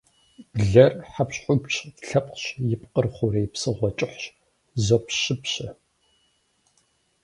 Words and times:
Блэр 0.55 0.93
хьэпщхупщ 1.11 1.75
лъэпкъщ, 2.07 2.45
и 2.75 2.77
пкъыр 2.81 3.05
хъурей 3.13 3.47
псыгъуэ 3.53 3.89
кӏыхьщ, 3.97 4.23
зопщыпщэ. 4.85 5.67